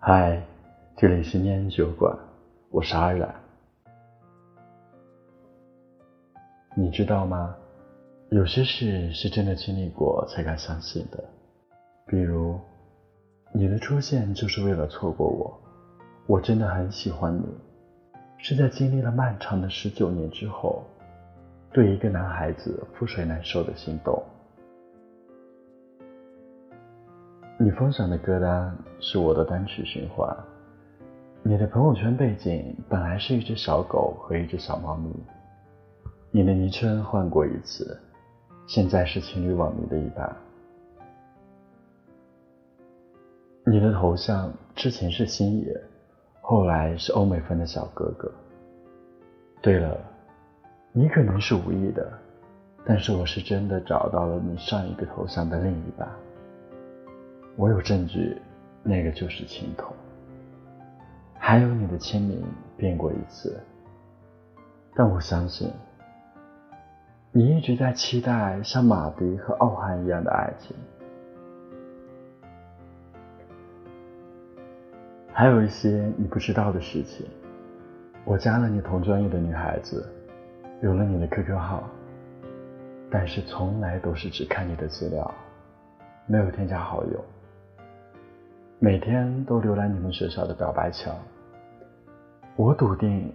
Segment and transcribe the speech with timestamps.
[0.00, 0.40] 嗨，
[0.96, 2.16] 这里是念酒馆，
[2.70, 3.34] 我是阿染。
[6.76, 7.56] 你知道吗？
[8.30, 11.22] 有些事是真的经历过才敢相信的，
[12.06, 12.60] 比如
[13.52, 15.60] 你的出现就是为了错过我。
[16.28, 17.44] 我真的很喜欢你，
[18.38, 20.84] 是在经历了漫长的十九年之后，
[21.72, 24.22] 对一个男孩子覆水难收的心动。
[27.68, 30.34] 你分享的歌单是我的单曲循环。
[31.42, 35.10] 你的朋友圈背景本来是一只小狗和一只小猫咪。
[36.30, 38.00] 你的昵称换过一次，
[38.66, 40.34] 现在是情侣网名的一半。
[43.66, 45.78] 你的头像之前是星爷，
[46.40, 48.32] 后来是欧美风的小哥哥。
[49.60, 49.94] 对了，
[50.90, 52.10] 你可能是无意的，
[52.86, 56.08] 但是我是真的找到了你上一个头像的另一半。
[57.58, 58.40] 我有证据，
[58.84, 59.92] 那个就是青铜。
[61.36, 62.40] 还有你的签名
[62.76, 63.60] 变过一次，
[64.94, 65.68] 但我相信，
[67.32, 70.76] 你一直在期待像马迪和奥汉一样的爱情。
[75.32, 77.26] 还有一些你不知道的事情，
[78.24, 80.08] 我加了你同专业的女孩子，
[80.80, 81.82] 有了你的 QQ 号，
[83.10, 85.34] 但是从来都是只看你的资料，
[86.28, 87.24] 没有添加好友。
[88.80, 91.12] 每天都浏览你们学校的表白墙，
[92.54, 93.34] 我笃定，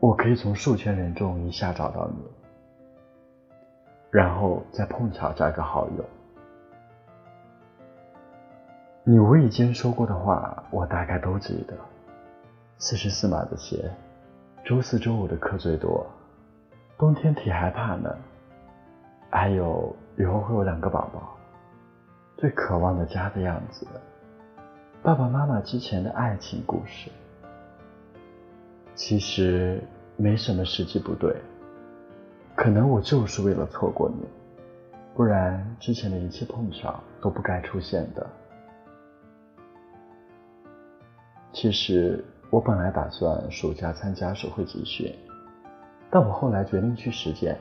[0.00, 2.24] 我可以从数千人中一下找到你，
[4.10, 6.04] 然后再碰巧加个好友。
[9.04, 11.74] 你无意间说过的话，我大概都记得。
[12.76, 13.88] 四十四码的鞋，
[14.64, 16.04] 周四周五的课最多，
[16.98, 18.18] 冬天体还怕冷，
[19.30, 21.36] 还有以后会有两个宝宝，
[22.36, 23.86] 最渴望的家的样子。
[25.02, 27.10] 爸爸妈妈之前的爱情故事，
[28.94, 29.82] 其实
[30.16, 31.34] 没什么实际不对，
[32.54, 34.28] 可能我就是为了错过你，
[35.14, 38.26] 不然之前的一切碰巧都不该出现的。
[41.50, 45.10] 其实我本来打算暑假参加手绘集训，
[46.10, 47.56] 但我后来决定去实践，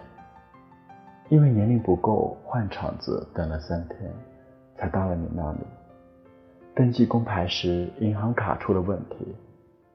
[1.29, 4.13] 因为年龄不够，换场子等了三天，
[4.75, 5.59] 才到了你那里。
[6.79, 9.35] 登记工牌时，银行卡出了问题，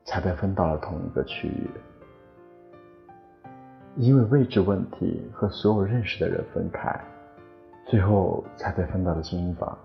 [0.05, 1.71] 才被分到了同一个区域。
[3.97, 6.95] 因为位置问题和所有认识的人分开，
[7.87, 9.79] 最后才被分到了精英房，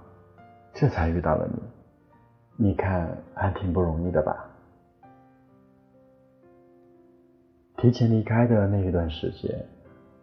[0.73, 2.67] 这才遇到了你。
[2.67, 4.45] 你看，还挺不容易的吧？
[7.77, 9.65] 提前离开的那一段时间，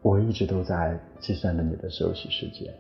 [0.03, 2.70] 我一直都在计算着你的休息时间。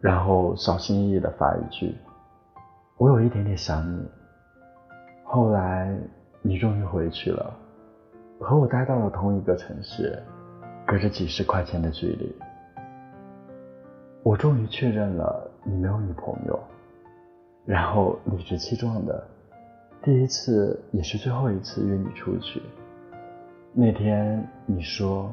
[0.00, 1.94] 然后小心翼翼的发一句
[2.98, 4.06] ：“我有一点点想你。”
[5.24, 5.96] 后来
[6.42, 7.52] 你终于回去了，
[8.38, 10.22] 和我待到了同一个城市，
[10.86, 12.36] 隔着几十块钱的距离。
[14.22, 16.60] 我终于确认了你没有女朋友，
[17.64, 19.26] 然后理直气壮的，
[20.02, 22.62] 第一次也是最后一次约你出去。
[23.72, 25.32] 那天你说：“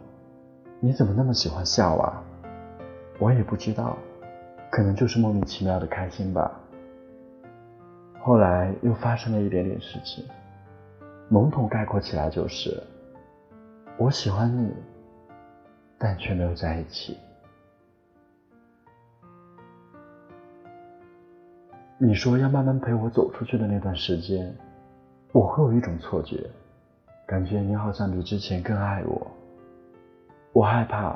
[0.80, 2.24] 你怎么那么喜欢笑啊？”
[3.20, 3.96] 我也不知道。
[4.74, 6.60] 可能就是莫名其妙的开心吧。
[8.20, 10.26] 后来又发生了一点点事情，
[11.30, 12.82] 笼统概括起来就是：
[14.00, 14.74] 我喜欢你，
[16.00, 17.16] 但却没有在一起。
[22.00, 24.52] 你说要慢慢陪我走出去的那段时间，
[25.34, 26.50] 我会有一种错觉，
[27.28, 29.28] 感觉你好像比之前更爱我。
[30.52, 31.16] 我害怕，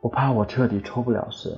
[0.00, 1.52] 我怕我彻底抽不了身。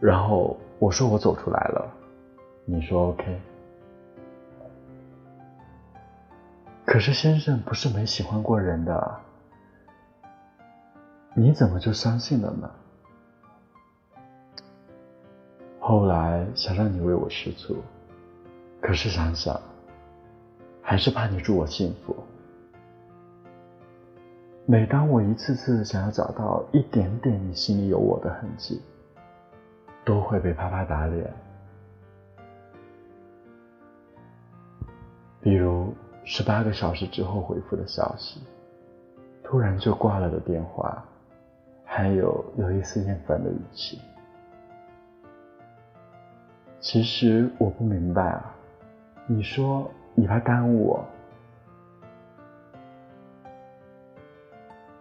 [0.00, 1.92] 然后我说我走出来了，
[2.64, 3.40] 你说 OK。
[6.86, 9.20] 可是先生不是没喜欢过人的，
[11.34, 12.70] 你怎么就相信了呢？
[15.78, 17.76] 后来想让你为我吃醋，
[18.80, 19.60] 可是想想，
[20.82, 22.16] 还是怕你祝我幸福。
[24.66, 28.80] 每当我一次次想要找到一点点你心里有我的痕迹。
[30.10, 31.32] 都会被啪啪打脸，
[35.40, 38.40] 比如十八个小时之后回复的消息，
[39.44, 41.00] 突然就挂了的电话，
[41.84, 44.00] 还有有一丝厌烦的语气。
[46.80, 48.52] 其实我不明白啊，
[49.28, 51.04] 你说你怕耽误我，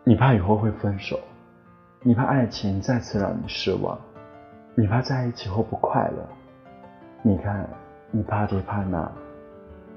[0.03, 1.19] 你怕以后会分手，
[2.03, 3.99] 你怕爱情再次让你失望。
[4.75, 6.29] 你怕在一起后不快乐，
[7.21, 7.67] 你看，
[8.11, 9.11] 你怕这怕那，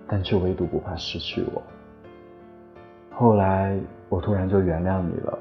[0.09, 1.63] 但却唯独不怕失去我。
[3.15, 3.79] 后来
[4.09, 5.39] 我突然就原谅你了，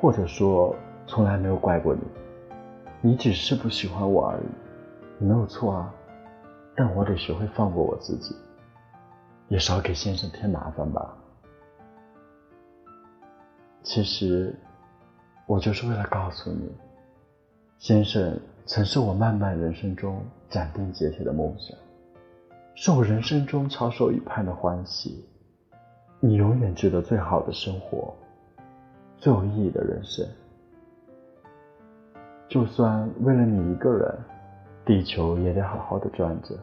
[0.00, 0.74] 或者说
[1.06, 2.00] 从来没有怪过你，
[3.00, 4.46] 你只是不喜欢我而已，
[5.18, 5.94] 你没有错啊。
[6.74, 8.34] 但我得学会放过我自己，
[9.48, 11.14] 也少给先生添麻烦吧。
[13.82, 14.54] 其实，
[15.46, 16.72] 我就是为了告诉你，
[17.80, 21.74] 先生曾是我漫漫人生中斩钉截铁的梦想，
[22.74, 25.24] 是我人生中翘首以盼的欢喜。
[26.20, 28.14] 你永远值得最好的生活，
[29.16, 30.28] 最有意义的人生。
[32.50, 34.14] 就算为了你一个人，
[34.84, 36.54] 地球也得好好的转着。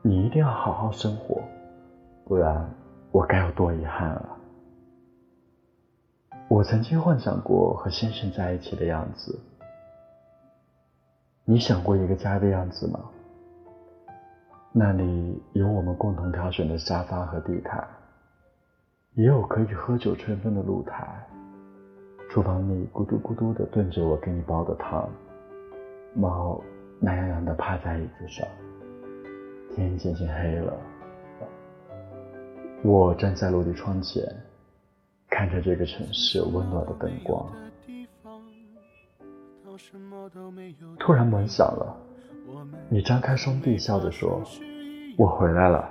[0.00, 1.42] 你一定要好好生活，
[2.24, 2.72] 不然
[3.10, 4.38] 我该有多遗憾啊！
[6.46, 9.36] 我曾经幻想过和先生在一起的样子，
[11.46, 12.98] 你想过一个家的样子吗？
[14.72, 17.86] 那里有我们共同挑选的沙发和地毯，
[19.12, 21.22] 也有可以喝酒吹风的露台，
[22.30, 25.06] 厨房里咕嘟咕嘟的炖着我给你煲的汤，
[26.14, 26.58] 猫
[27.00, 28.48] 懒洋洋的趴在椅子上，
[29.76, 30.72] 天渐渐黑了，
[32.82, 34.24] 我站在落地窗前。
[35.28, 37.50] 看着这个城市温暖的灯光，
[40.98, 41.96] 突然门响了，
[42.88, 44.42] 你张开双臂笑着说
[45.18, 45.90] ：“我回来了。”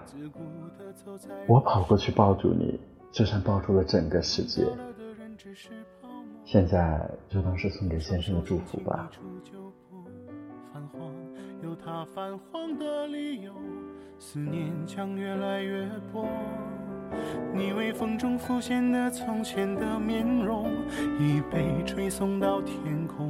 [1.48, 2.80] 我跑过去抱住你，
[3.12, 4.66] 就像抱住了整个世界。
[6.46, 9.10] 现在就当是送给先生的祝福吧。
[17.54, 20.72] 你微风中浮现的从前的面容，
[21.20, 23.30] 已被吹送到天空。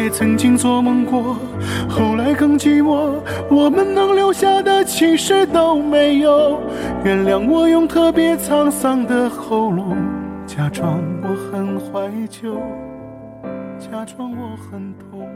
[0.00, 1.36] 也曾经做梦过，
[1.86, 3.20] 后来更寂寞，
[3.50, 6.58] 我们能留下的其实都没有。
[7.04, 9.98] 原谅我用特别沧桑的喉咙，
[10.46, 12.54] 假装我很怀旧，
[13.78, 15.28] 假装我很痛。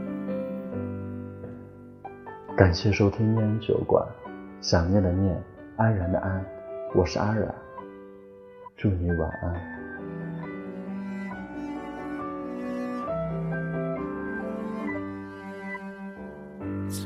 [2.57, 4.03] 感谢收听念酒馆，
[4.63, 5.39] 想念的念，
[5.77, 6.43] 安然的安，
[6.95, 7.55] 我是安然，
[8.79, 9.74] 祝你晚安。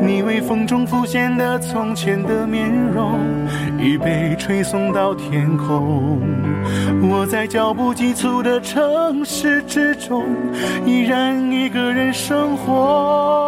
[0.00, 3.18] 你微风中浮现的从前的面容，
[3.78, 6.20] 已被吹送到天空。
[7.02, 10.24] 我在脚步急促的城市之中，
[10.86, 13.47] 依然一个人生活。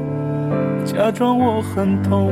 [0.85, 2.31] 假装我很痛。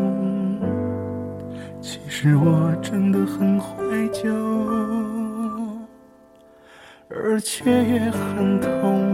[1.81, 4.31] 其实我真的很怀旧，
[7.09, 9.10] 而且也很痛。